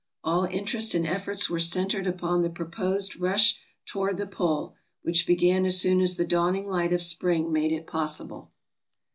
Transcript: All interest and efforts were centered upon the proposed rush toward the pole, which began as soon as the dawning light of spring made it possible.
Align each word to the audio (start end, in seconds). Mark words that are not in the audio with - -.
All 0.23 0.45
interest 0.45 0.95
and 0.95 1.05
efforts 1.05 1.47
were 1.47 1.59
centered 1.59 2.07
upon 2.07 2.41
the 2.41 2.49
proposed 2.49 3.17
rush 3.19 3.59
toward 3.85 4.17
the 4.17 4.25
pole, 4.25 4.73
which 5.03 5.27
began 5.27 5.63
as 5.63 5.79
soon 5.79 6.01
as 6.01 6.17
the 6.17 6.25
dawning 6.25 6.67
light 6.67 6.91
of 6.91 7.03
spring 7.03 7.53
made 7.53 7.71
it 7.71 7.85
possible. 7.85 8.51